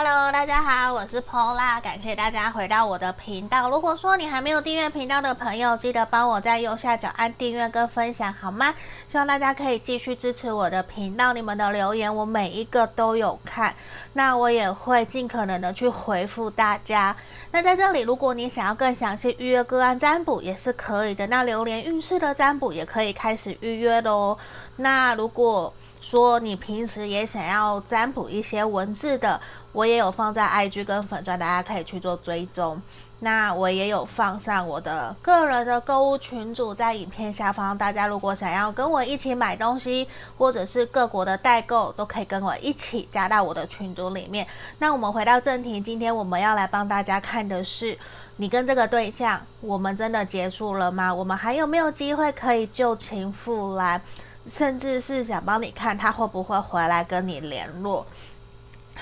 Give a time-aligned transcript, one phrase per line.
[0.00, 3.68] Hello，大家好，我是 Pola，感谢大家回到我的频道。
[3.68, 8.72] 如果说你还没有订阅频道的朋友，记得帮我在右下角按订阅跟分享，好吗？
[9.08, 13.74] 希望大家可以继续支持我的频道，你们的留言我每一个都有看，
[14.12, 17.16] 那我也会尽可能的去回复大家。
[17.50, 21.26] 那在这里，如果你想要更详细预约个案占卜，也是可以的。
[21.26, 24.38] 那流年运势的占卜也可以开始预约的哦。
[24.76, 29.40] 那如果说你平时也想要占卜一些文字的，
[29.78, 32.82] 我也有放在 IG 跟粉专，大家可以去做追踪。
[33.20, 44.44] 那我也有放上我的个人的购物群组，在影片下方，大家如果想要跟我一起买东西，或者是各国的代购，都可以跟我一起加到我的群组里面。
[44.80, 47.96] 那我们回到正题，今天我们要来帮大家看的是，
[48.38, 51.14] 你跟这个对象，我们真的结束了吗？
[51.14, 54.00] 我们还有没有机会可以旧情复燃？
[54.44, 58.04] 甚至是想帮你看他会不会回来跟你联络？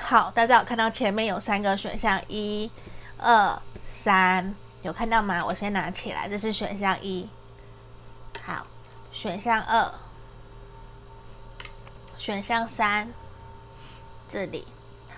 [0.02, 2.70] 好，大家有看到前面有三个选项，一、
[3.18, 5.44] 二、三，有看到吗？
[5.44, 7.28] 我先拿起来，这是选项一。
[8.44, 8.64] 好，
[9.10, 9.92] 选项二，
[12.16, 13.12] 选项三，
[14.28, 14.66] 这里。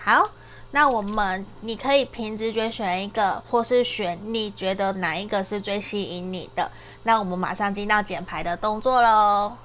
[0.03, 0.31] 好，
[0.71, 6.71] 那我们你可以凭直觉选一个，或是选你觉得哪一个是最吸引你的。
[7.03, 9.57] 那我们马上进到简牌的动作喽。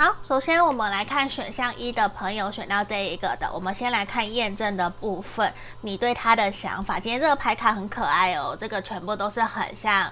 [0.00, 7.00] 好，首先我们来看选项一的朋友选到这一个的，我们先来看验证的部分，你对他的想法。
[7.00, 10.08] 今天这个牌卡很可爱哦，这个全部都是很像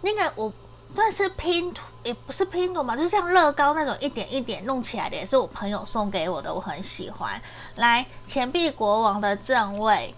[0.00, 0.50] 那个我
[0.94, 7.38] 算是拼图，也不是拼图嘛，就像乐高那种一点一点弄起来的，也是我朋友送给我的，我很喜欢。
[7.74, 10.14] 来，钱币国王的正位，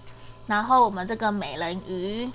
[0.47, 2.31] 然后我们这个美人鱼，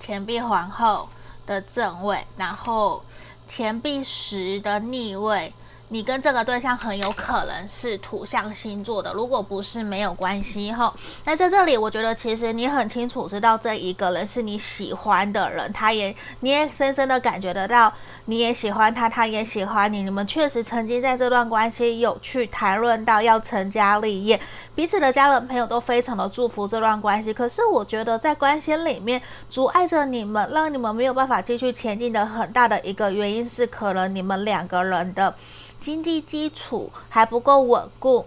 [0.00, 1.08] 钱币皇后
[1.46, 3.00] 的正位，然后
[3.46, 5.54] 钱币十的逆位。
[5.90, 10.92] 你跟这个对象很有可能是土象星座的，如果不是没有关系哈。
[11.24, 17.90] 那在这里，我觉得其实你很清楚知道这一个人是你喜欢的人，他也你也深深的感觉得到，
[18.26, 20.02] 你也喜欢他，他也喜欢你。
[20.02, 24.38] 你们确实曾经在这段关系有去谈论到要成家立业，
[24.74, 27.32] 彼此的家人朋友都非常的祝福这段关系。
[27.32, 35.34] 可是我觉得在关系里面阻碍着你们，让你们没有办法继续前进的很大的一个原因是，可能你们两个人的。
[35.80, 38.26] 经济基础还不够稳固，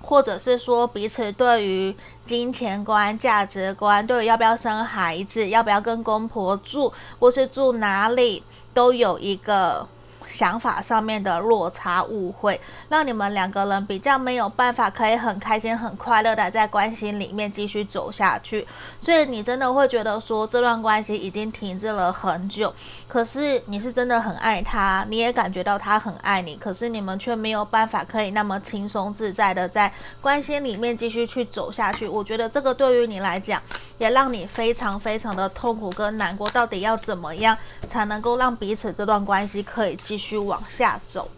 [0.00, 1.96] 或者是说彼此对于
[2.26, 9.88] 金钱观、价值观，对于要不要生孩子、要不要跟公婆住，或是住哪里，都有一个。
[10.26, 18.66] 想法上面的落差误会，让你们两个人比较没有办法可以很开心、很快乐的在关系里面继续走下去。
[19.00, 22.72] 所以你真的会觉得说，这段关系已经停滞了很久。
[23.06, 32.08] 可是你是真的很爱他，你也感觉到他很爱你，可是你们却没有办法可以那么轻松自在的在关系里面继续去走下去。
[32.08, 33.60] 我觉得这个对于你来讲，
[33.98, 36.48] 也让你非常非常的痛苦跟难过。
[36.50, 37.56] 到底要怎么样
[37.90, 41.28] 才能够让彼此这段关系可以继继续往下走？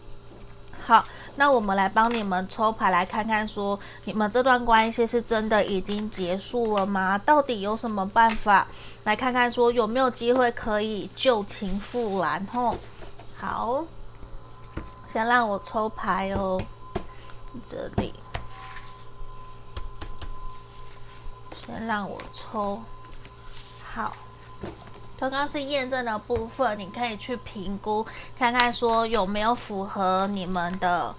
[0.87, 1.03] 好，
[1.37, 7.17] 那我们来帮你们抽牌，来看看说你们这段关系是真的已经结束了吗？
[7.17, 8.67] 到底有什么办法？
[9.05, 12.47] 来看看说有没有机会可以旧情复燃？
[12.53, 12.77] 吼，
[13.39, 13.83] 好，
[15.11, 16.61] 先让我抽牌哦，
[17.67, 18.13] 这里。
[21.65, 22.83] 先让我抽，
[23.89, 24.13] 好，
[25.19, 28.07] 刚刚是验证的部分，你可以去评估，
[28.39, 31.15] 看看说有没有符合你们的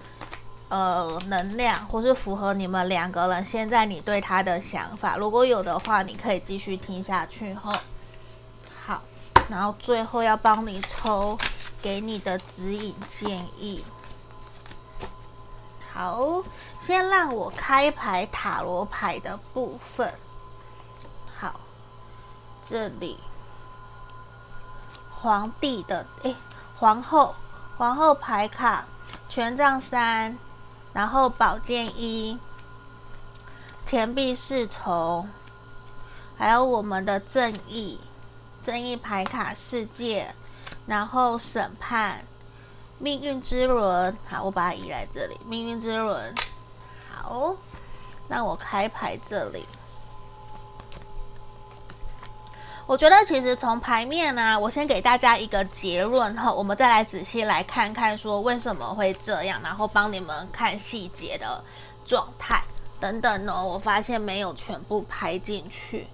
[0.68, 5.16] 呃能量，或是符合你们两个人现在你对他的想法。
[5.16, 7.72] 如果有的话，你可以继续听下去吼。
[8.86, 9.02] 好，
[9.48, 11.36] 然后最后要帮你抽，
[11.82, 13.82] 给你的指引建议。
[15.92, 16.44] 好，
[16.80, 20.14] 先让我开牌塔罗牌的部分。
[21.36, 21.58] 好
[22.64, 23.18] 这里，
[25.20, 26.36] 皇帝的诶，
[26.78, 27.34] 皇后，
[27.76, 28.84] 皇后牌卡，
[29.28, 30.38] 权杖三，
[30.92, 32.38] 然后宝剑一，
[33.84, 35.28] 钱币侍从，
[36.36, 38.00] 还有我们的正义，
[38.64, 40.32] 正义牌卡世界，
[40.86, 42.24] 然后审判，
[42.98, 46.32] 命运之轮，好，我把它移来这里，命运之轮，
[47.10, 47.56] 好，
[48.28, 49.66] 那我开牌这里。
[52.88, 61.62] 我觉得其实从牌面呢、我先给大家一个结论哈，我们再来仔细来看看说为什么会这样，然后帮你们看细节的
[62.06, 62.64] 状态
[62.98, 63.62] 等等呢。
[63.62, 66.06] 我发现没有全部拍进去，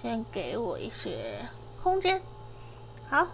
[0.00, 1.46] 先给我一些
[1.82, 2.18] 空间。
[3.10, 3.26] 好，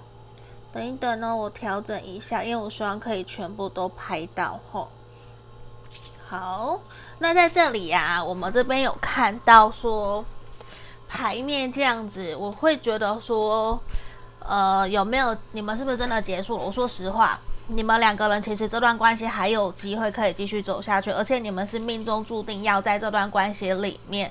[0.72, 4.88] 等一等呢，我调整一下，因为我希望可以全部都拍到吼。
[6.26, 6.80] 好，
[7.20, 10.24] 那在这里呀、我们这边有看到说
[11.14, 13.80] 牌面这样子，我会觉得说，
[14.40, 16.64] 呃，有没有你们是不是真的结束了？
[16.64, 17.38] 我说实话，
[17.68, 24.28] 你们两个人其实这段关系还有机会可以继续走下去，而且你们是命中注定要在这段关系里面。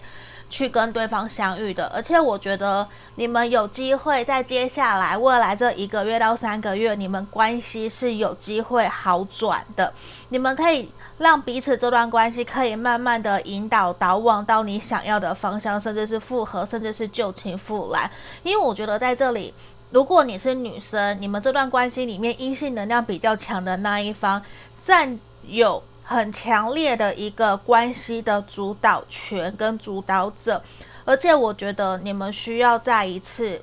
[0.50, 9.92] 去跟对方相遇的，而且我觉得你们有机会在接下来未来这一个月到三个月，你们关系是有机会好转的。
[10.30, 10.92] 你们可以
[11.24, 18.12] 让彼此这段关系可以慢慢的引导导往到你想要的方向，甚至是复合，甚至是旧情复燃。
[18.44, 19.52] 因为我觉得在这里，
[19.90, 24.40] 如果你是女生，你们这段关系里面阴性能量比较强的那一方
[24.80, 25.18] 占
[25.48, 25.82] 有。
[26.06, 30.62] 很强烈的一个关系的主导权跟主导者，
[31.06, 33.60] 而且我觉得你们需要再一次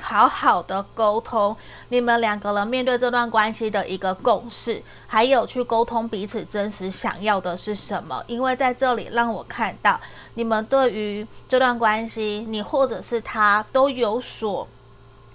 [0.00, 1.56] 好好的沟通，
[1.88, 8.22] 你们两个人面对这段关系的一个共识，还有去沟通彼此真实想要的是什么。
[8.26, 9.98] 因为在这里让我看到
[10.34, 14.68] 你们对于这段关系，你或者是他都有所。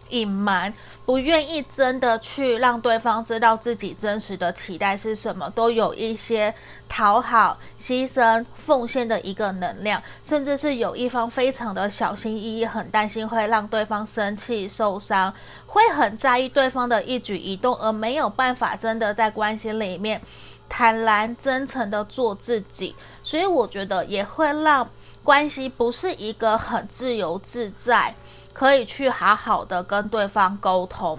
[0.09, 0.73] 隐瞒，
[1.05, 6.53] 不愿意真的去让对方知道自己真实的期待是什么，都有一些
[6.87, 15.33] 讨好、牺牲、奉献的一个能量，甚至是有一方非常的小心翼翼，很担心会让对方生气、受伤，
[15.65, 20.21] 会很在意对方的一举一动，而没有办法真的在关系里面
[20.67, 24.89] 坦然、真诚的做自己，所以我觉得也会让
[25.23, 28.15] 关系不是一个很自由自在。
[28.59, 31.17] 可以去好好的跟对方沟通，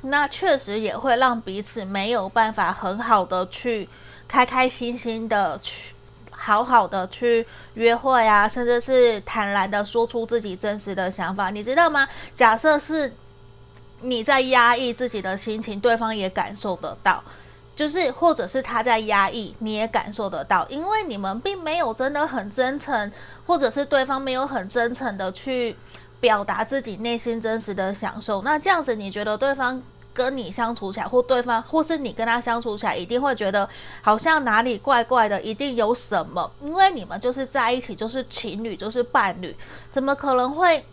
[0.00, 3.86] 那确实也会让彼此没有办法很好的去
[4.26, 5.92] 开开心心的去
[6.30, 12.08] 好好的去约会啊，甚至是坦然的说出自己真实的想法，你知道吗？
[12.34, 13.14] 假设是
[14.00, 17.22] 你在压抑自己的心情，对方也感受得到，
[17.76, 23.12] 就是或者是他在压抑，你也感受得到，因为你们并没有真的很真诚，
[23.46, 25.76] 或者是对方没有很真诚的去。
[26.26, 29.80] 表达自己内心真实的享受，那这样子你觉得对方
[30.12, 33.68] 跟你相处起来，或对方或是你跟他相处起来，一定会觉得
[34.02, 39.54] 好像哪里怪怪的，一定有什么，因为你们就是在一起，就是情侣，就是伴侣，
[39.92, 40.84] 怎么可能会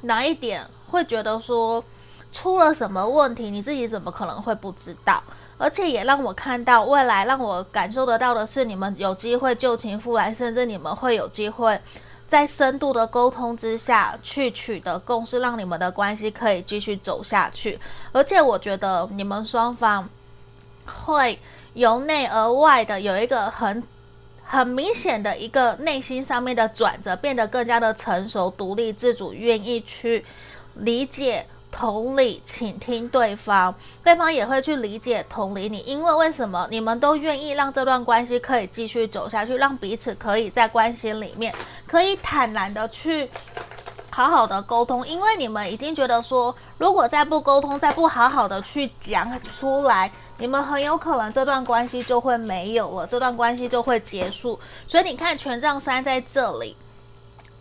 [0.00, 1.84] 哪一点会觉得说
[2.32, 3.52] 出了什么问题？
[3.52, 5.22] 你自己怎么可能会不知道？
[5.58, 11.80] 而且也让我看到未来，让我感受得到的是，你们有机会旧情复燃，甚至你们会有机会。
[12.28, 17.78] 在深度的沟通之下去取得共识，让你们的关系可以继续走下去。
[18.12, 20.08] 而且我觉得你们双方
[20.84, 21.38] 会
[21.74, 23.82] 由内而外的有一个很
[24.44, 30.24] 很明显的一个内心上面的转折，变得更加的成熟、独立自主，愿意去
[30.74, 31.46] 理解。
[31.78, 35.80] 同理，倾听对方，对方也会去理解、同理你。
[35.80, 41.54] 因为为什么你们都愿意让这段关系可以继续走下去，让彼此可以在关系里面
[41.86, 43.28] 可以坦然的去
[44.10, 45.06] 好好的沟通？
[45.06, 54.58] 因为你们已经觉得说，如果再不沟通，再不好好的去讲出来，你们很有可能这段关系就会没有了，这段关系就会结束。
[54.88, 56.74] 所以你看，权杖三在这里。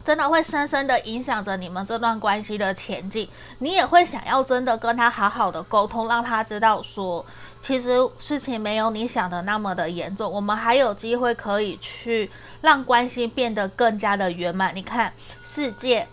[0.05, 7.25] 真的会深深的影响着你们这段关系的前进，你也会想要真的跟他好好的沟通，让他知道说，
[7.59, 12.29] 其实事情没有你想的那么的严重，我们还有机会可以去
[12.61, 14.75] 让关系变得更加的圆满。
[14.75, 16.07] 你看世界，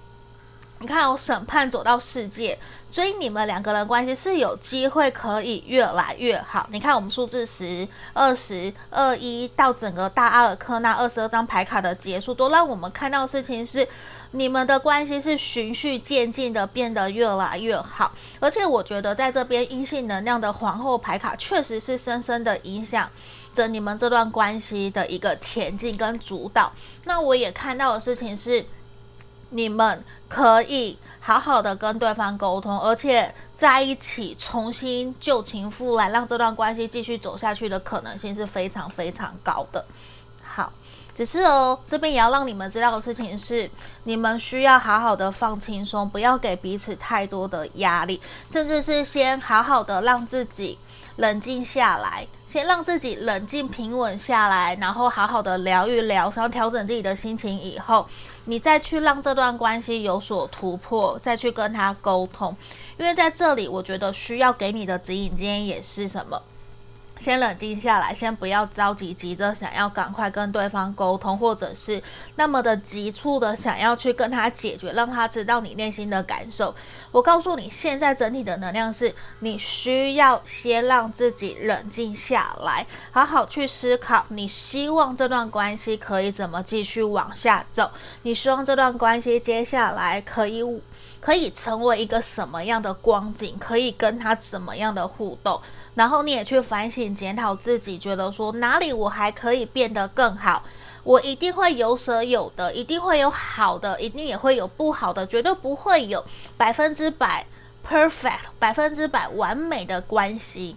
[0.83, 2.59] 你看有审判走到世界。
[2.91, 6.69] 所以你们两个人关系是有机会可以越来越好。
[6.71, 13.89] 你看，我们数字十、二十、二一到整个大阿尔克纳二十二张牌卡的结束，都让我们看到事情是，
[14.33, 18.13] 你们的关系是循序渐进的变得越来越好。
[18.39, 23.09] 而且我觉得在这边阴性能量的皇后牌卡确实是深深的影响
[23.55, 26.71] 着你们这段关系的一个前进跟主导。
[27.05, 28.63] 那我也看到的事情是，
[29.53, 30.99] 你们可以。
[31.25, 39.85] 好好的跟对方沟通，而且在一起重新旧情复燃，让这段关系继续走下去的可能性是非常非常高的。
[40.43, 40.73] 好，
[41.15, 43.71] 只是哦，这边也要让你们知道的事情是，
[44.03, 50.77] 你们需要好好的放轻松，不要给彼此太多的压力，甚至是先好好的让自己
[51.19, 52.27] 冷静下来。
[52.45, 58.07] 先让自己冷静平稳下来，然后好好的疗愈疗伤，调整自己的心情以后，
[58.45, 62.57] 你再去让这段关系有所突破，再去跟他沟通。
[62.99, 66.43] 因为在这里，我觉得需要给你的指引，今天也是什么？
[67.23, 72.03] 先冷静下来，先不要着急，急着想要赶快跟对方沟通，或者是
[72.35, 76.75] 那么的急促的想要去跟他解决，让他知道你内心的感受。
[77.13, 87.89] 我告诉你，现在整体的能量是你需要先让自己冷静下来，好好去思考，你希望这段关系可以怎么继续往下走？
[88.23, 90.61] 你希望这段关系接下来可以
[91.23, 93.57] 可以成为一个什么样的光景？
[93.59, 95.59] 可以跟他怎么样的互动？
[95.95, 100.65] 然后你也去反省检讨自己，觉得说哪里我还可以变得更好？
[101.05, 106.25] 我一定会有舍有得，一定会有好的，一定也会有不好的，绝对不会有
[106.57, 107.47] 百分之百
[107.89, 110.77] perfect、百分之百完美的关系。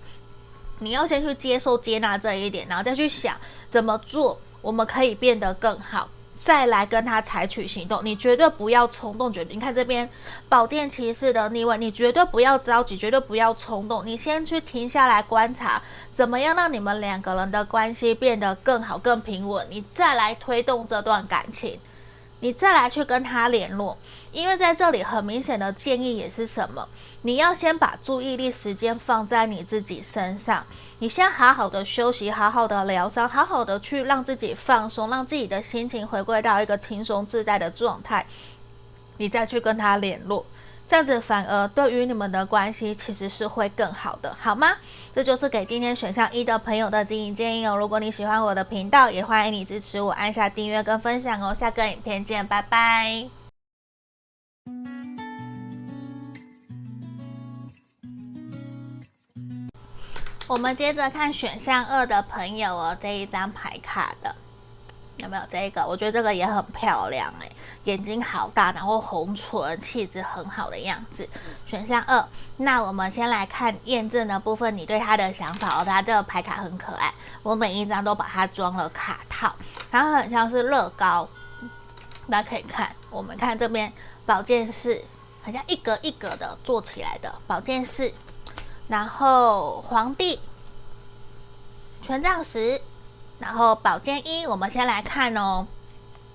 [0.79, 3.35] 你要先去接受、接纳这一点，然后再去想
[3.69, 6.09] 怎么做，我们可以变得更好。
[6.35, 9.31] 再来跟他采取行动，你绝对不要冲动。
[9.31, 10.07] 决定，你看这边
[10.49, 14.05] 宝剑骑士的逆位，你绝对不要着急，绝对不要冲动。
[14.05, 15.81] 你先去停下来观察，
[16.13, 21.79] 怎么样让你们两个人的关系变得更好、更平稳，你再来推动这段感情。
[22.45, 23.97] 你再来去跟他联络，
[24.31, 26.87] 因为在这里很明显的建议也是什么？
[27.23, 30.63] 你要先把注意力时间放在你自己身上，
[30.99, 38.23] 你先好好的休息，好好的疗伤，好好的去让自己放松，让自己的心情回归到一个轻松自在的状态，
[39.17, 40.45] 你再去跟他联络。
[40.87, 44.77] 这样子反而对于你们的关系其实是会更好的，好吗？
[45.15, 47.75] 这就是给今天选项一的朋友的经营建议哦。
[47.75, 51.53] 如果你喜欢我的频道，也欢迎你支持我，按下订阅跟分享哦。
[51.55, 53.27] 下个影片见，拜拜。
[60.47, 64.35] 我们接着看选项二的朋友哦，这一张牌卡的
[65.17, 65.83] 有没有这个？
[65.87, 67.51] 我觉得这个也很漂亮诶。
[67.85, 71.27] 眼睛好大，然后红唇，气质很好的样子。
[71.65, 72.27] 选项二，
[72.57, 75.85] 那我们先来看验证的部分，你对他的想法哦。
[75.85, 77.13] 他这个牌卡很可爱，
[77.43, 79.53] 我每一张都把它装了卡套，
[79.91, 81.27] 它很像是乐高。
[82.29, 83.91] 大家可以看，我们看这边
[84.25, 84.99] 宝剑四，
[85.43, 88.11] 好像一格一格的做起来的宝剑四，
[88.87, 90.39] 然后皇帝，
[92.01, 92.81] 权杖十，
[93.37, 94.47] 然后宝剑一。
[94.47, 95.67] 我们先来看哦。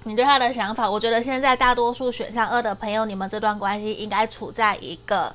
[0.04, 5.30] 你对他的想法，我觉得现在大多数选项二的朋友，你们这段关系应该处在一个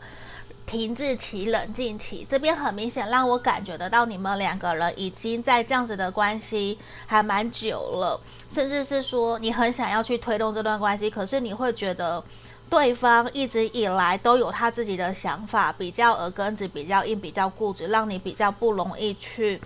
[0.66, 2.26] 停滞期、冷静期。
[2.28, 8.20] 这边很明显让我感觉得到，你们两个人已经在这样子的关系还蛮久了，
[8.50, 12.22] 甚至是说你很想要去推动这段关系，可是你会觉得
[12.68, 19.62] 对方一直以来都有他自己的想法，比较耳根子比较硬、比较固执，让你比较不容易去。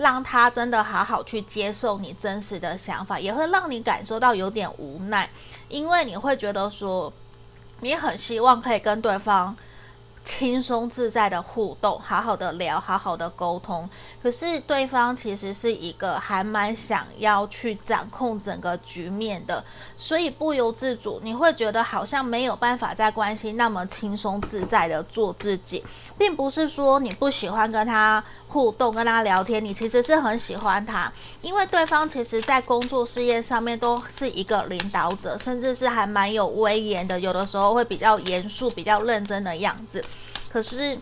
[0.00, 5.28] 让他真的好好去接受你真实的想法，也会让你感受到有点无奈，
[5.68, 7.12] 因为你会觉得说，
[7.80, 9.54] 你很希望可以跟对方。
[10.22, 13.88] 轻松自在的互动，好好的聊，好好的沟通。
[14.22, 19.64] 可是对方其实是一个还蛮想要去掌控整个局面的，
[19.96, 25.82] 所以不由自主，你会觉得好像没有办法在关系那么轻松自在的做自己，
[26.18, 40.04] 并不是说你不喜欢跟他互动、跟他聊天，你其实是很喜欢他，因为对方其实在工作事业上面都是一个领导者，甚至是还蛮有威严的，有的时候会比较严肃、比较认真的样子。
[40.52, 40.98] 可是，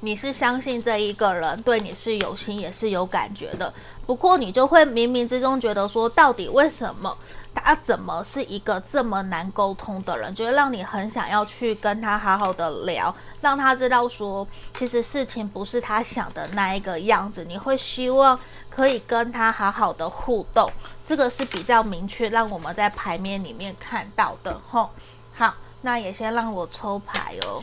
[0.00, 3.72] 你是相信这一个人对你是有心也是有感觉的。
[4.06, 7.16] 不过，你就会冥冥之中觉得说，到底为什么
[7.54, 10.34] 他怎么是一个这么难沟通的人？
[10.34, 17.42] 就会让你很想要去跟他好好的聊，让他知道说，其实事情不是他想的那一个样子。
[17.46, 20.70] 你会希望可以跟他好好的互动，
[21.08, 24.60] 这个是比较明确，让我们在牌面里面看到的。
[24.68, 24.90] 吼，
[25.32, 27.62] 好，那也先让我抽牌哦。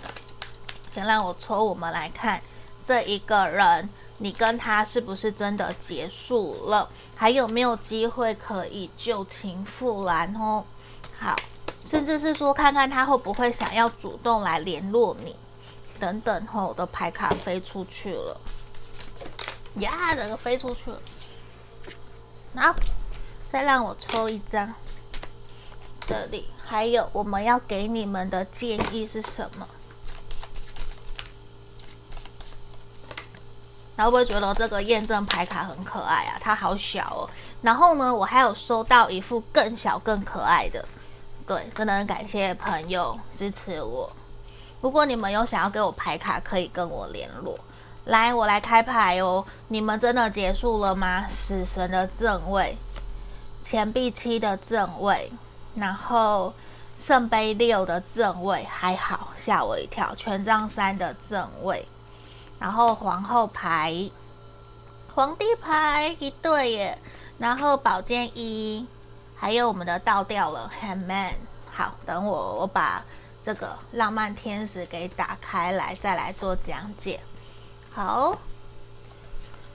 [0.94, 2.42] 先让我抽，我们来看
[2.84, 6.90] 这一个人，你跟他是不是真的结束了？
[7.16, 10.66] 还有没有机会可以旧情复燃哦？
[11.18, 11.36] 好，
[11.80, 15.36] 甚至是说看看他会不会想要主动来联络你，
[16.00, 16.48] 等等。
[16.48, 18.42] 后我的牌卡飞出去了，
[19.76, 21.02] 呀，整个飞出去了。
[22.56, 22.76] 好，
[23.48, 24.74] 再让我抽一张，
[26.02, 29.68] 这里还有我们要给你们的建议是什么？
[34.06, 36.38] 会不会觉得这个验证牌卡很可爱啊？
[36.42, 37.30] 它好小哦。
[37.62, 40.84] 然后呢，我还有收到一副更小、更可爱的。
[41.46, 44.12] 对，真的很感谢朋友支持我。
[44.80, 47.60] 如果你们有想要给我牌卡，可以跟我联络。
[48.06, 49.46] 来，我来开牌哦。
[49.68, 51.28] 你们真的结束了吗？
[51.30, 52.76] 死神的正位，
[53.64, 55.32] 钱币七的正位，
[55.76, 56.52] 然后
[56.98, 60.16] 圣杯六的正位，还好，吓我一跳。
[60.16, 61.88] 权杖三的正位。
[62.62, 64.12] 然后皇后牌，
[65.16, 67.00] 皇帝牌一对耶，
[67.40, 68.86] 然后宝剑一，
[69.36, 71.34] 还有我们的倒掉了 Hangman。
[71.72, 73.04] 好，等我我把
[73.44, 77.20] 这个浪漫天使给打开来，再来做讲解。
[77.92, 78.38] 好，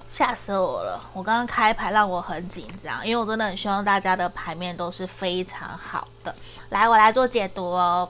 [0.09, 1.11] 吓死我了！
[1.12, 6.33] 我刚刚开牌让我很紧张，因为我真的很希望大家的牌面都是非常好的。
[6.69, 8.09] 来，我来做解读哦。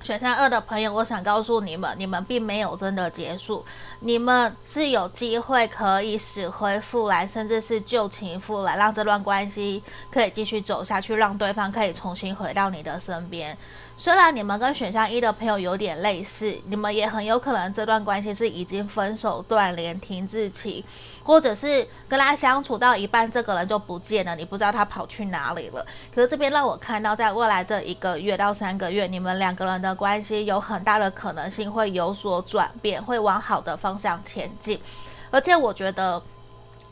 [0.00, 3.64] 选项二的朋友，我想告诉你们，你们并没有真的结束，
[4.00, 13.56] 你们是有机会可以死灰复燃，甚至是旧情复燃，让这段关系可以继续走下去，让对方可以重新回到你的身边。
[14.00, 20.84] 虽然你们跟选项一的朋友有点类似，你们也很有可能这段关系是已经分手、断联、停滞期，
[21.24, 25.84] 或者是跟他相处到一半，这个人就不见了，你不知道他跑去哪里了。
[26.14, 34.80] 可是这边让我看到，在未来这一个月到三个月，你们两个人的关系有很大的可能性会有所转变，会往好的方向前进，
[35.32, 36.22] 而且我觉得。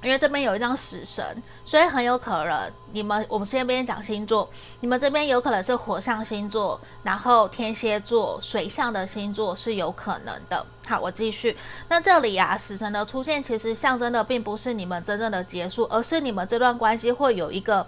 [0.07, 4.49] 因为这边有一张死神，所以很有可能你们，我们先边讲星座，
[4.79, 10.65] 你们这边有可能是火象星座，然后天蝎座、水象的星座是有可能的。
[10.87, 11.57] 好，我继续。
[11.89, 17.85] 那这里啊，死神的出现其实象征的并不是你们真正的结束，而是你们这段关系会有一个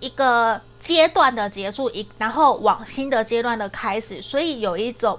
[0.00, 5.16] 一个阶段的结束，一然后往新的阶段的开始，所以有一种。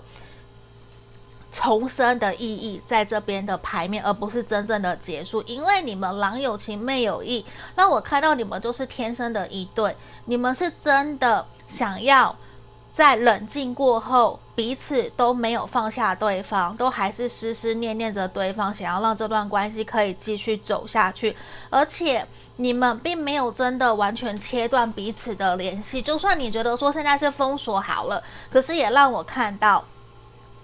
[1.59, 5.41] 重生的意义在这边的牌面，而不是真正的结束。
[5.47, 7.43] 因为你们郎有情妹有意，
[7.75, 9.95] 让我看到你们就是天生的一对。
[10.25, 12.35] 你们是真的想要
[12.91, 21.35] 在冷静过后，彼此都没有放下对方，都还是思思念念着对方，想要让这段关系可以继续走下去。
[21.71, 22.23] 而且
[22.57, 26.03] 你们并没有真的完全切断彼此的联系。
[26.03, 28.21] 就算你觉得说现在是封锁好了，
[28.51, 29.83] 可是也让我看到。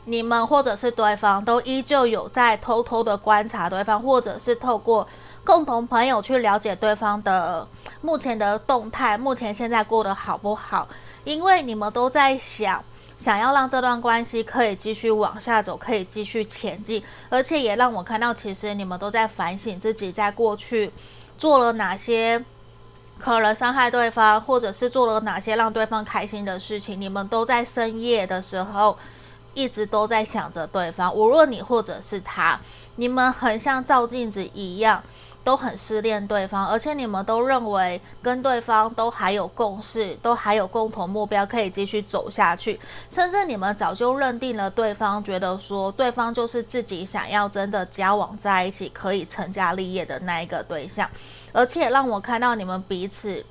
[0.05, 5.07] 你们或者是对方都依旧有在偷偷的观察对方，或者是透过
[5.45, 7.65] 共同朋友去了解对方的
[8.01, 10.86] 目前的动态，目前现在过得好不好？
[11.24, 12.83] 因为你们都在想，
[13.17, 20.92] 想要让这段关系可以继续往下走，可以继续前进，而且也让我看到，其实你们都在反省自己在过去
[21.37, 22.44] 做了哪些
[23.18, 27.00] 可能伤害对方，或者是做了哪些让对方开心的事情。
[27.00, 28.98] 你们都在深夜的时候。
[29.53, 32.59] 一直都在想着对方，无论你或者是他，
[32.96, 35.03] 你们很像照镜子一样，
[35.44, 51.09] 都很思念对方，而且你们都认为跟对方都还有共识，都还有共同目标可以继续走下去，甚至你们早就认定了对方，觉得说对方就是自己想要真的交往在一起，可以成家立业的那一个对象，
[51.51, 53.46] 而且让我看到你们彼此，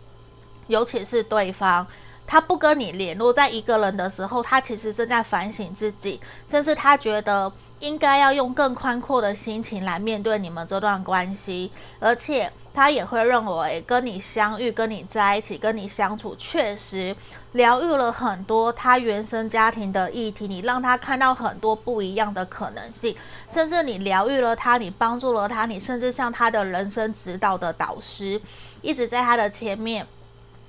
[0.67, 1.87] 尤其是对方。
[2.33, 6.18] 他不跟你联络，在一个人的时候，他其实正在反省自己，
[6.51, 17.14] 甚至他觉得应该要用更宽阔的心情来面对你们这段关系，而且他也会认为跟你相遇、跟你在一起、跟你相处，确实
[17.53, 23.14] 疗愈了很多他原生家庭的议题，你让他看到很多不一样的可能性，
[23.51, 28.40] 甚至你疗愈了他，你帮助了他，你甚至像他的人生指导的导师，
[28.81, 30.07] 一直在他的前面。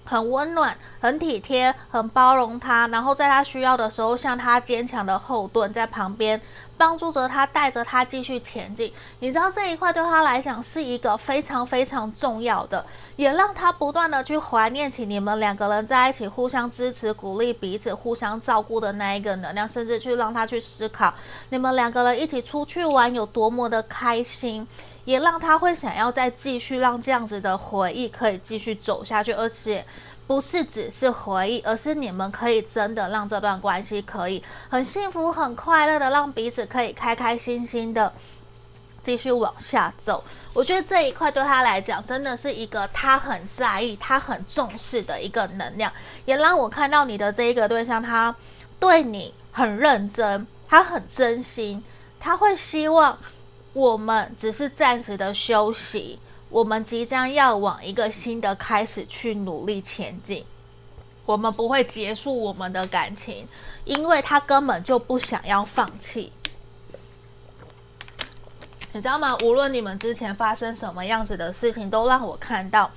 [0.03, 6.39] 很温暖，很体贴，很包容他，然后在他需要的时候，像他坚强的后盾，在旁边
[6.77, 8.91] 帮助着他，带着他继续前进。
[9.19, 12.85] 你知道这一块对他来讲是一个非常非常重要的，
[13.15, 21.13] 也让他不断的去怀念起你们两个人在一起互相支持、鼓励彼此、互相照顾的那一个能量，甚至去让他去思考
[21.49, 24.67] 你们两个人一起出去玩有多么的开心。
[25.05, 29.85] 也让他会想要再继续让这样子的回忆可以继续走下去，而且
[30.25, 38.11] 不是只是回忆，而是你们可以真的让这段关系可以很幸福、很快乐的让彼此可以开开心心的
[39.03, 40.23] 继续往下走。
[40.53, 45.91] 我觉得这一块对他来讲真的是一个他很在意、他很重视的一个能量，
[46.23, 48.33] 也让我看到你的这一个对象，他
[48.79, 51.83] 对你很认真，他很真心，
[52.21, 53.17] 他会希望。
[53.73, 60.45] 我们只是暂时的休息，我们即将要往一个新的开始去努力前进。
[61.25, 63.47] 我们不会结束我们的感情，
[63.83, 66.31] 因为他根本就不想要放弃。
[68.91, 69.35] 你知道吗？
[69.41, 72.91] 无论你们之前发生什么样子的事情，都让我看到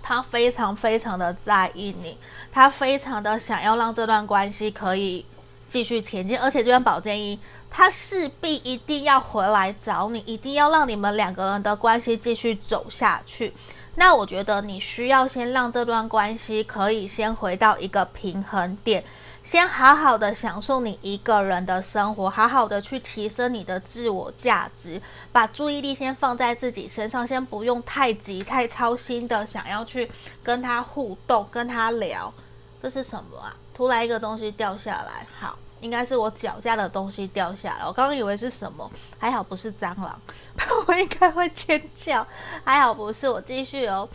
[0.00, 2.16] 他非常非常的在意你，
[2.52, 5.26] 他非常的想要让这段关系可以
[5.68, 7.36] 继续前进，而且这边宝剑一。
[7.70, 13.54] 他势必一定要回来找你，一定要让你们两个人的关系继续走下去。
[13.94, 19.02] 那我觉得你需要先让这段关系可以先回到一个平衡点，
[19.42, 25.02] 先好好的享受你一个人的生活，好好的去提升你的自我价值，
[25.32, 30.08] 把注意力先放在自己身上，先不用太急、太操心的想要去
[30.44, 32.32] 跟他互动、跟他聊。
[32.80, 33.52] 这是什么啊？
[33.74, 37.86] 突然一个东西掉下来，好，应该是我脚下的东西掉下来。
[37.86, 40.20] 我刚刚以为是什么，还好不是蟑螂，
[40.86, 42.26] 我应该会尖叫。
[42.64, 44.08] 还好不是，我继续哦。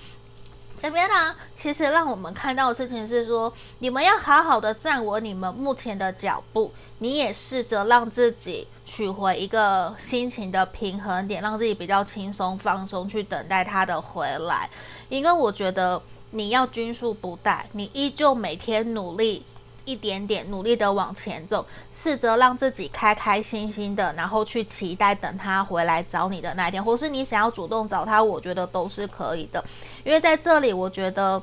[0.82, 14.70] 这边呢，其实让我们看到的事情是说，你们要好好的站稳你们目前的脚步，你也试着让自己取回一个心情的平衡点，让自己比较轻松放松，去等待他的回来。
[15.08, 19.46] 因为我觉得你要均速不怠，你依旧每天努力。
[19.86, 29.64] 一点点努力的往前走，试着让自己开开心心的，然后去期待等他回来找你的那一天，或是你想要主动找他，我觉得都是可以的。
[30.04, 31.42] 因为在这里，我觉得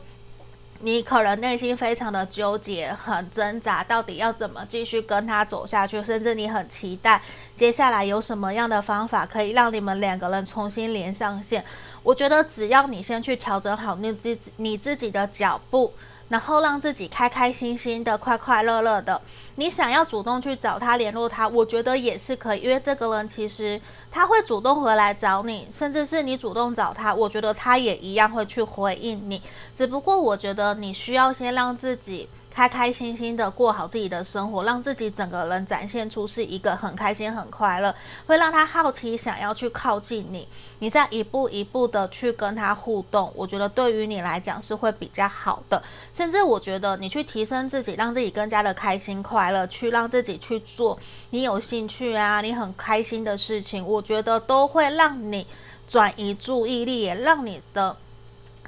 [0.80, 7.20] 你可能内心非常的纠结，很挣扎，到底要怎么继续跟他走下去，甚至你很期待
[7.56, 11.62] 接下来有什么样的方法可以让你们两个人重新连上线。
[12.02, 15.92] 我觉得只要你先去调整好你自己你自己的脚步。
[16.30, 19.20] 然后让自己开开心心的、快快乐乐的。
[19.56, 23.78] 你想要主动去找他、联络他，我觉得也是可以，因为这个人其实
[24.10, 29.42] 他会主动回来找你，甚至是你主动找他，我觉得他也一样会去回应你。
[29.76, 32.26] 只不过我觉得你需要先让自己。
[32.52, 37.94] 开开心心的过好自己的生活，让自己整个人展现出是一个很开心、很快乐，
[38.26, 40.46] 会让他好奇想要去靠近你。
[40.80, 45.82] 你再一步一步的去跟他互动，我觉得对于你来讲是会比较好的。
[46.12, 50.98] 甚至我觉得你去提升自己，让自己更加的开心快乐，去让自己去做
[51.30, 55.46] 你有兴趣啊、你很开心的事情，我觉得都会让你
[55.88, 57.96] 转移注意力，也让你的。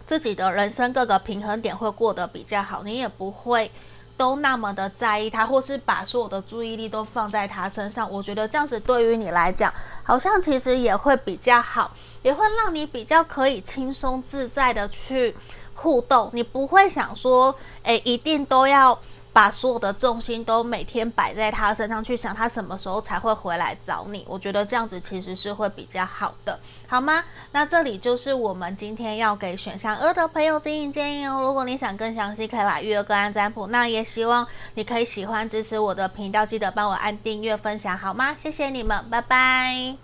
[0.07, 3.71] 自己的人生各个平衡点会过得比较好，你也不会
[4.17, 8.11] 都那么的在意他，或是把所有的注意力都放在他身上。
[8.11, 15.35] 我觉得这样子对于你来讲，好像其实也会比较好，也会让你比较可以轻松自在的去
[15.75, 16.31] 互动。
[16.33, 18.99] 你不会想说，诶，一定都要。
[19.33, 24.25] 把所有的重心都每天摆在他身上，去想他什么时候才会回来找你。
[24.29, 27.25] 我觉得这样子其实是会比较好的，好吗？
[27.51, 31.41] 那这里就是我们今天要给选项二的朋友经营建议哦。
[31.43, 33.67] 如果你想更详细，可以来预约个案占卜。
[33.67, 38.37] 那也希望你可以喜欢支持我的频道，记得帮我按订阅、分享，好吗？
[38.39, 39.97] 谢谢你们，拜拜。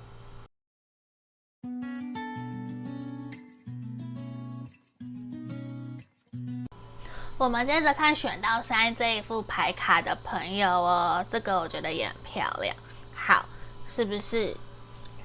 [7.38, 12.74] 我们接着看选到三这一副牌卡的朋友哦，这个我觉得也很漂亮。
[13.14, 13.44] 好，
[13.86, 14.56] 是不是？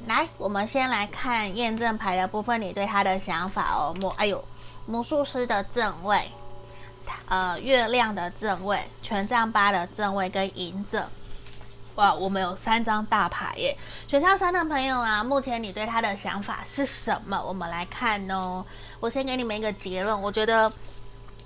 [0.05, 3.95] 来，我们先来看验证牌的部分，你对他的想法哦。
[3.99, 4.45] 魔，哎呦，
[4.85, 6.31] 魔术师的正位，
[7.29, 11.09] 呃，月亮的正位，权杖八的正位跟隐者。
[11.95, 13.75] 哇，我们有三张大牌耶！
[14.07, 17.43] 选项三的朋友啊，目前你对他的想法是什么？
[17.43, 18.63] 我们来看哦。
[18.99, 20.71] 我先给你们一个结论，我觉得。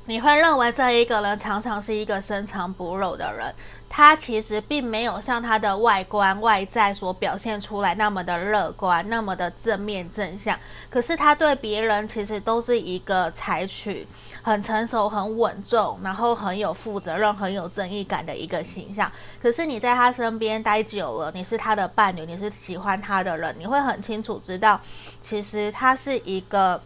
[0.07, 3.53] 你会认为这一个人常常是一个深藏不露的人，
[3.89, 10.57] 他其实并没有像他的外观外在所表现出来那么的乐观，那么的正面正向。
[10.89, 14.07] 可是他对别人其实都是一个采取
[14.41, 19.11] 很成熟、很稳重，然后很有负责任、很有正义感的一个形象。
[19.41, 24.79] 可是你在他身边待久了，你是他的伴侣，你是喜欢他的人，你会很清楚知道，
[25.21, 26.81] 其实他是一个。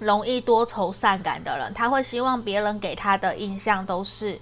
[0.00, 4.40] 容易多愁善感的人，他会希望别人给他的印象都是，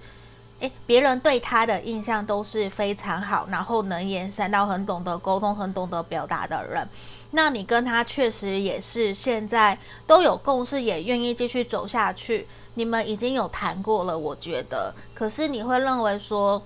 [0.61, 6.87] 诶，别人对他的印象都是非常好，然后能言善道，很懂得沟通，很懂得表达的人。
[7.31, 12.47] 那你跟他确实也是现在都有共识，也愿意继续走下去。
[12.73, 14.93] 你们已经有谈过了，我觉得。
[15.13, 16.61] 可是你会认为说，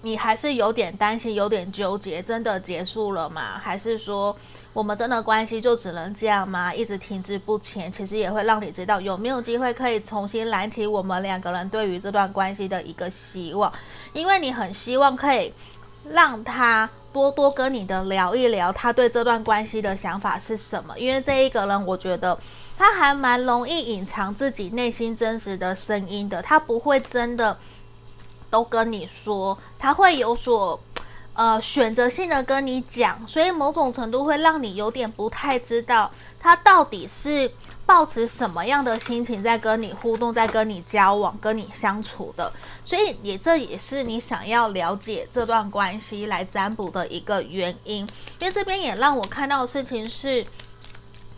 [0.00, 3.58] 你还是有点担心，有点纠结，真的结束了吗？
[3.58, 4.34] 还是说？
[4.74, 6.74] 我们真的关系就只能这样吗？
[6.74, 13.72] 一直停滞不前，其实也会让你知道有没有机会可以重新燃起我们两个人对于这段关系的一个希望，
[14.12, 15.54] 因为你很希望可以
[16.10, 20.98] 让他多多跟你的聊一聊，他对这段关系的想法是什么？
[20.98, 22.36] 因为这一个人，我觉得
[22.76, 27.56] 他还蛮容易隐藏自己内心真实的声音的，他不会真的
[28.50, 30.80] 都跟你说，他会有所。
[31.34, 37.50] 呃，选择性的跟你讲，所以某种程度会让你有点不太知道他到底是
[37.84, 42.52] 抱持什么样的心情在跟你互动，在跟你交往，跟你相处的。
[42.84, 48.06] 所以也这也是你想要了解这段关系来占卜的一个原因。
[48.38, 50.46] 因为这边也让我看到的事情是，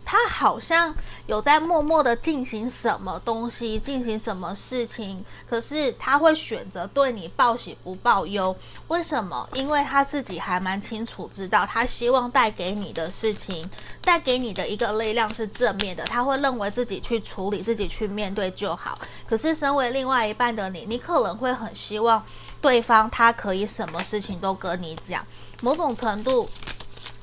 [0.09, 8.55] 他好像有在默默的进行什么东西，进行什么事情，可是他会选择对你报喜不报忧。
[8.87, 9.49] 为什么？
[9.53, 13.69] 因为他自己还蛮清楚知道，他希望带给你的事情，
[14.01, 16.05] 带给你的一个力量是正面的。
[16.05, 18.97] 他会认为自己去处理，自己去面对就好。
[19.27, 22.23] 可是身为另外一半的你，你可能会很希望
[22.61, 25.21] 对方他可以什么事情都跟你讲，
[25.61, 26.49] 某种程度。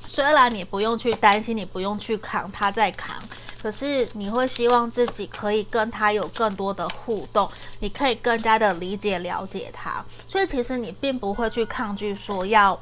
[0.05, 3.15] 虽然你不用去担心，你不用去扛，他在扛，
[3.61, 12.79] 可是你会希望自己可以跟他有更多的互动，你可以更加的理解了解他，所以其实你并不会去抗拒说要，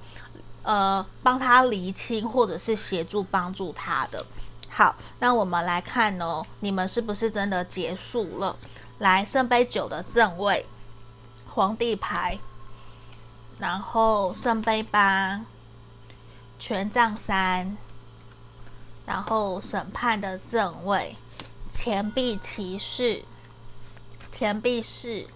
[0.61, 4.23] 呃，帮他厘清或者是协助帮助他的。
[4.69, 8.55] 好，那我们来看哦，你们是不是真的结束了？
[8.99, 10.65] 来，圣杯九的正位，
[11.47, 12.37] 皇帝牌，
[13.59, 15.41] 然后圣杯八。
[16.65, 17.75] 权杖三，
[19.05, 21.13] 然后审判的正位，
[21.73, 23.25] 钱币骑士，
[24.31, 25.27] 钱币四，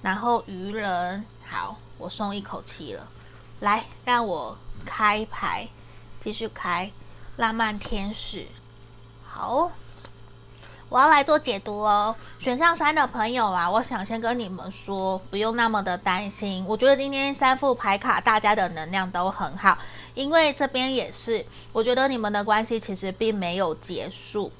[0.00, 1.26] 然后愚人。
[1.44, 3.06] 好，我松一口气了。
[3.60, 5.68] 来，让我开牌，
[6.18, 6.90] 继续开。
[7.36, 8.48] 浪漫天使。
[9.22, 9.70] 好，
[10.94, 12.14] 我要来做解读哦。
[12.38, 16.64] 选项三的朋友啊，我想先跟你们说，不用那么的担心。
[16.68, 19.76] 我觉得今天三副牌卡，大家的能量都很好。
[20.14, 24.52] 因为这边也是，我觉得你们的关系其实并没有结束，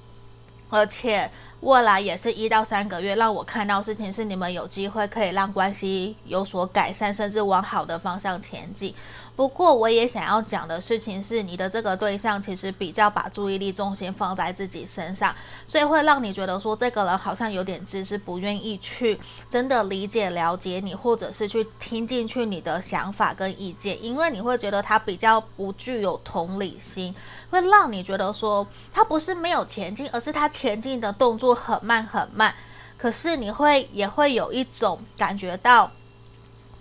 [0.70, 8.92] 而且未来也是一到三个月，让我看到事情是你们有机会可以让关系有所改善，甚至往好的方向前进。
[9.36, 15.34] 不过，我也想要讲的事情是，你的这个对象其实比较把注意力重心放在自己身上，
[15.66, 19.18] 所以会让你觉得说这个人好像有点自私，不愿意去
[19.50, 27.12] 真的理解、了解你，或者是去听进去你的想法跟意见，因为你会觉得他比较不具有同理心，
[27.50, 32.54] 会让你觉得说他不是没有前进，而是他前进的动作很慢很慢。
[32.96, 35.90] 可是你会也会有一种感觉到。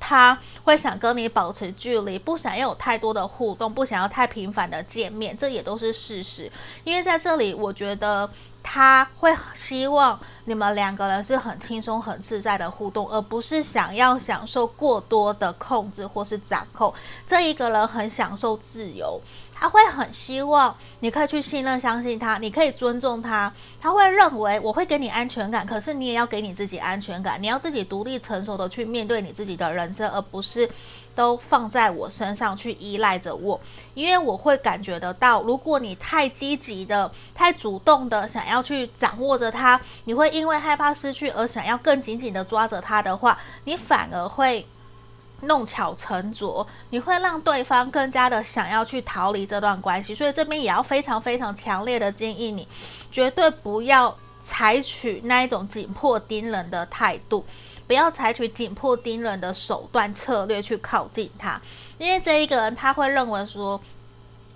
[0.05, 6.51] 他会想跟你保持距离，不想要有太多的互动，不想要太频繁的见面，这也都是事实。
[6.83, 8.29] 因为在这里，我觉得
[8.61, 16.93] 他会希望你们两个人是很轻松、很自在的互动，而不是想要享受过多的控制或是掌控。
[17.25, 19.21] 这一个人很享受自由。
[19.63, 23.49] 他会很希望你可以去信任、相信他，你可以尊重他。
[23.79, 27.41] 他会认为我会给你安全感，可是你也要给你自己安全感。
[27.41, 30.69] 你要自己独立成熟的去面对你自己的人生，而不是
[31.15, 33.57] 都放在我身上去依赖着我。
[33.93, 44.67] 因为我会感觉得到，如果你太积极的、太主动的想要去掌握着他，你会因为害怕失去而想要更紧紧的抓着他的话，你反而会。
[45.43, 52.67] 弄巧成拙，你会让对方更加的想要去逃离这段关系，所以这边也要非常非常强烈的建议你，
[53.11, 57.45] 绝对不要采取那一种紧迫盯人的态度，
[57.87, 61.61] 不要采取紧迫盯人的手段策略去靠近他，
[61.97, 63.79] 因为这一个人他会认为说。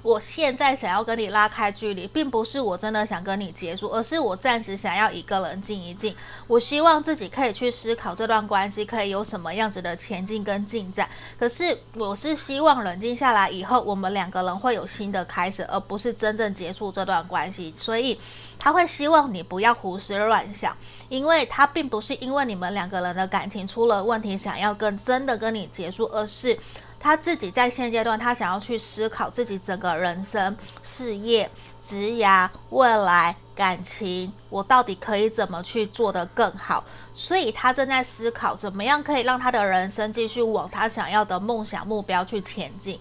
[0.07, 6.15] 我现在想要跟你拉开距离，并不是我真的想跟你结束，而是我暂时想要一个人静一静。
[6.47, 11.09] 我希望自己可以去思考这段关系可以有什么样子的前进跟进展。
[11.37, 17.73] 可是我是希望冷静下来以后，我们两个人会有新的开始，而不是真正结束这段关系。
[17.75, 18.17] 所以
[18.57, 20.73] 他会希望你不要胡思乱想，
[21.09, 26.57] 因为他并不是因为你们两个人的感情出了问题，想要跟真的跟你结束，而是。
[26.99, 31.49] 他自己在现阶段，他想要去思考自己整个人生、事业、
[31.85, 36.83] 职涯、未来、感情，我到底可以怎么去做得更好？
[37.13, 42.99] 所以他正在思考怎么样可以让他的人生继续往他想要的梦想目标去前进。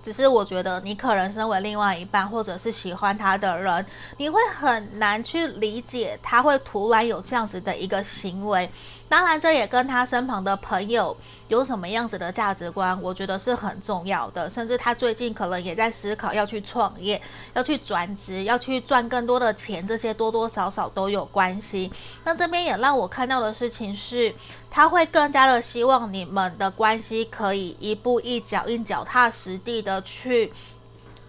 [0.00, 3.84] 只是我觉得，你可能身为另外一半，或者是喜欢他的人，
[4.16, 8.70] 你会很难去理解他会突然有这样子的一个行为。
[9.08, 11.16] 当然，这也跟他身旁的朋友
[11.48, 14.50] 有什么样子的价值观，我觉得是很重要的。
[14.50, 17.20] 甚至他最近可能也在思考要去创业、
[17.54, 21.90] 要去转职、要去赚更多的钱，这些多多少少都有关系。
[22.22, 24.34] 那这边也让我看到的事情是，
[24.70, 30.52] 他会更加的希望你们的关系可以一步一脚印、脚踏实地的去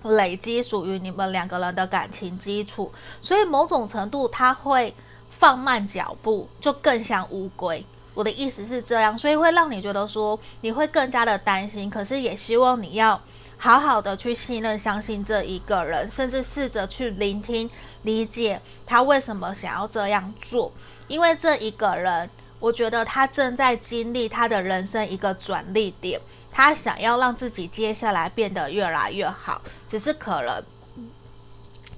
[0.04, 2.92] 累积属于你们两个人的感情基础。
[3.22, 4.94] 所以某种程度，他会。
[5.40, 7.84] 放慢脚步，就更像乌龟。
[8.14, 13.20] 我的意思是这样，所以会让你觉得说你会更加的担心，可是也希望你要
[13.58, 17.70] 好好的去信任、相信这一个人，甚至试着去聆听、
[18.02, 20.70] 理解他为什么想要这样做。
[21.08, 26.20] 因为这一个人，我觉得他正在经历他的人生一个转捩点，
[26.52, 30.62] 他想要让自己接下来变得越来越好，只是可能。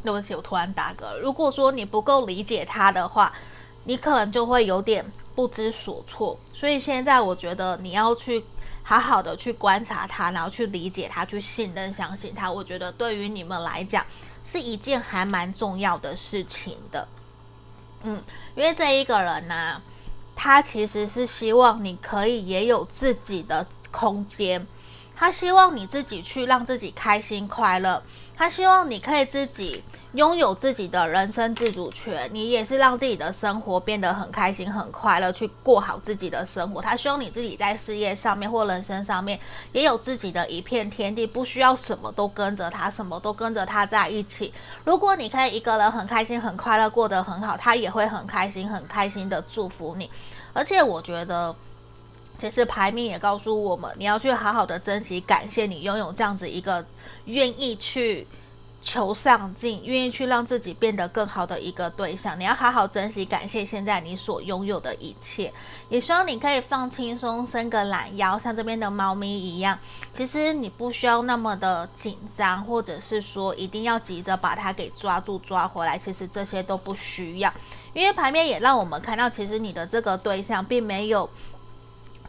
[0.04, 1.18] 对不起，我突然打嗝。
[1.20, 3.32] 如果说你不够理解他的话，
[3.84, 6.38] 你可能就会有点不知所措。
[6.54, 8.44] 所以现在我觉得你要去
[8.84, 12.52] 好好的去观察他，然后去理解他，去信任、相信他。
[12.52, 14.06] 我觉得对于你们来讲
[14.44, 17.08] 是一件还蛮重要的事情的。
[18.04, 18.22] 嗯，
[18.56, 19.82] 因为这一个人呢、
[20.36, 24.66] 他其实是希望你可以也有自己的空间。
[25.22, 28.02] 他希望你自己去让自己开心快乐，
[28.36, 36.82] 他希望你可以自己拥有自己的人生自主权，你也是让自己的生活变得很开心、很快乐，去过好自己的生活。
[36.82, 39.40] 他希望你自己在事业上面或人生上面
[39.74, 44.52] 也有自己的一片天地，不需要什么都跟着他，什么都跟着他在一起。
[44.84, 50.10] 如果你可以一个人很开心、很快乐，过得很好，他也会很开心、很开心的祝福你。
[50.52, 51.56] 而且我觉得。
[52.42, 56.84] 其实牌面也告诉我们，你要去好好的珍惜、感谢你拥有这样子一个
[57.26, 58.26] 愿意去
[58.82, 62.40] 求上进、愿意去让自己变得更好的一个对象。
[62.40, 65.54] 你要好好珍惜、感谢现在你所拥有的一切。
[65.88, 69.78] 也希望你可以放轻松、伸个懒腰，像这边的猫咪一样。
[70.12, 75.96] 其实你不需要那么的紧张，或者是说一定要急着把它给抓住、抓回来。
[75.96, 77.54] 其实这些都不需要，
[77.94, 81.30] 因为牌面也让我们看到，其实你的这个对象并没有。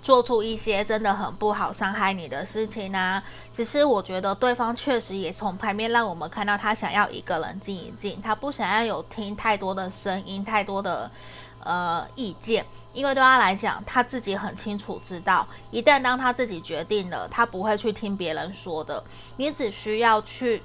[0.03, 3.25] 做出一些真的很不好伤害你的事情呢、啊？
[3.53, 11.09] 只是我觉得对方确实也从牌面让我们看到他想要一个人静一静，他不想要有听太多的声音、太多的
[11.61, 19.03] 呃意见，因为对他来讲，他自己很清楚知道，一旦当他自己决定了，他不会去听别人说的，
[19.37, 20.61] 你只需要去。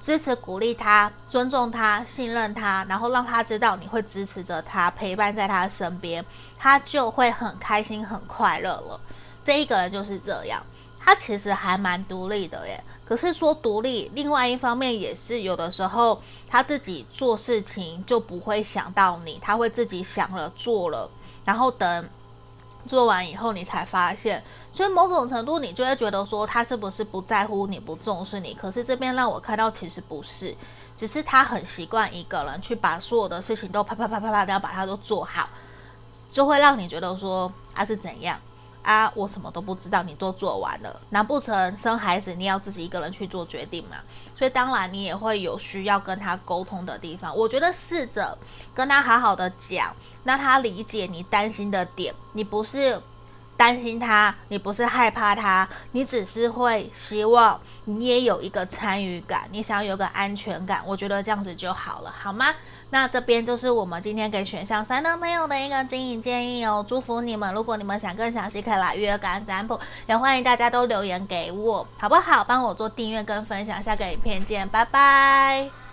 [0.00, 6.24] 支持、鼓励他，尊重他，信任他，然后让他知道你会支持着他，陪伴在他身边，
[6.58, 9.00] 他就会很开心、很快乐了。
[9.42, 10.62] 这一个人就是这样，
[11.00, 12.82] 他其实还蛮独立的耶。
[13.04, 21.10] 可是说独立，另外一方面也是有的时候他自己做事情就不会想到你，他会自己想了做了，
[21.44, 22.08] 然后等。
[22.86, 28.54] 做完以后，你才发现，所以某种程度你就会觉得说他是不是不在乎你，不重视你？
[28.54, 30.56] 可是这边让我看到其实不是，
[30.96, 35.48] 只是他很习惯一个人去把所有的事情都啪啪啪啪啪这样把它都做好，
[36.30, 38.40] 就会让你觉得说他是怎样
[38.86, 39.12] 啊？
[39.16, 43.96] 我什么都不知道，你都做完了，难不成生孩子你要自己一个人去做决定吗？
[44.36, 47.36] 所以当然你也会有需要跟他沟通的地方。
[47.36, 48.38] 我觉得试着
[48.72, 49.94] 跟他好好的讲。
[50.22, 53.00] 那他理解你担心的点，你不是
[53.56, 62.46] 担心他，你不是害怕他，你只是会希望你也有一个参与感，你想要有个安全感，我觉得这样子就好了，好吗？
[62.90, 67.52] 那这边就是我们今天给选项三的朋友的一个经营建议哦，祝福你们。
[67.52, 72.44] 如果你们想更详细，可以来预约感恩占卜，也欢迎大家都留言给我，好不好？
[72.44, 75.85] 帮我做订阅跟分享，下个影片见，拜拜。